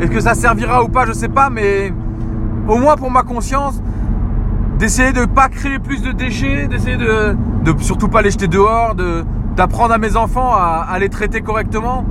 Est-ce 0.00 0.10
que 0.10 0.20
ça 0.20 0.34
servira 0.34 0.82
ou 0.84 0.88
pas, 0.88 1.06
je 1.06 1.12
sais 1.12 1.28
pas, 1.28 1.50
mais 1.50 1.92
au 2.68 2.78
moins 2.78 2.96
pour 2.96 3.10
ma 3.10 3.22
conscience, 3.22 3.82
d'essayer 4.78 5.12
de 5.12 5.20
ne 5.20 5.26
pas 5.26 5.48
créer 5.48 5.78
plus 5.78 6.02
de 6.02 6.12
déchets, 6.12 6.66
d'essayer 6.66 6.96
de, 6.96 7.36
de 7.64 7.74
surtout 7.82 8.08
pas 8.08 8.22
les 8.22 8.30
jeter 8.30 8.48
dehors, 8.48 8.94
d'apprendre 9.56 9.92
à 9.92 9.98
mes 9.98 10.16
enfants 10.16 10.52
à, 10.54 10.96
les 10.98 11.08
traiter 11.08 11.42
correctement. 11.42 12.04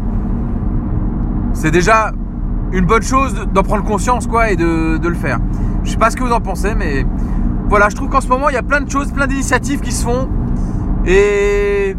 C'est 1.54 1.72
déjà 1.72 2.12
une 2.72 2.86
bonne 2.86 3.02
chose 3.02 3.48
d'en 3.54 3.64
prendre 3.64 3.84
conscience 3.84 4.28
quoi 4.28 4.52
et 4.52 4.56
de, 4.56 5.00
le 5.02 5.16
faire. 5.16 5.40
Je 5.84 5.92
sais 5.92 5.98
pas 5.98 6.10
ce 6.10 6.16
que 6.16 6.24
vous 6.24 6.32
en 6.32 6.42
pensez, 6.42 6.76
mais 6.76 7.06
voilà, 7.68 7.90
je 7.90 7.96
trouve 7.96 8.10
qu'en 8.10 8.22
ce 8.22 8.28
moment, 8.28 8.50
il 8.50 8.54
y 8.54 8.58
a 8.58 8.64
plein 8.64 8.82
de 8.82 8.90
choses, 8.90 9.12
plein 9.12 9.28
d'initiatives 9.28 9.80
qui 9.80 9.92
se 9.92 10.04
font. 10.04 10.30
Et, 11.06 11.96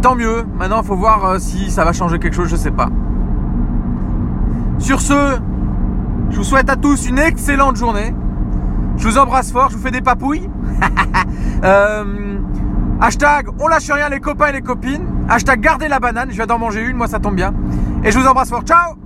tant 0.00 0.14
mieux. 0.14 0.44
Maintenant, 0.58 0.80
il 0.82 0.86
faut 0.86 0.96
voir 0.96 1.24
euh, 1.24 1.38
si 1.38 1.70
ça 1.70 1.84
va 1.84 1.92
changer 1.92 2.18
quelque 2.18 2.34
chose, 2.34 2.48
je 2.48 2.56
sais 2.56 2.70
pas. 2.70 2.88
Sur 4.78 5.00
ce, 5.00 5.38
je 6.30 6.36
vous 6.36 6.44
souhaite 6.44 6.70
à 6.70 6.76
tous 6.76 7.06
une 7.08 7.18
excellente 7.18 7.76
journée. 7.76 8.14
Je 8.96 9.08
vous 9.08 9.18
embrasse 9.18 9.52
fort, 9.52 9.70
je 9.70 9.76
vous 9.76 9.82
fais 9.82 9.90
des 9.90 10.02
papouilles. 10.02 10.48
Euh, 11.62 12.38
hashtag 13.02 13.48
on 13.58 13.68
lâche 13.68 13.90
rien 13.90 14.08
les 14.08 14.20
copains 14.20 14.46
et 14.46 14.52
les 14.52 14.62
copines. 14.62 15.04
Hashtag 15.28 15.60
gardez 15.60 15.88
la 15.88 16.00
banane, 16.00 16.30
je 16.30 16.38
vais 16.38 16.46
d'en 16.46 16.58
manger 16.58 16.80
une, 16.80 16.96
moi 16.96 17.06
ça 17.06 17.18
tombe 17.18 17.34
bien. 17.34 17.52
Et 18.04 18.10
je 18.10 18.18
vous 18.18 18.26
embrasse 18.26 18.50
fort. 18.50 18.62
Ciao 18.62 18.99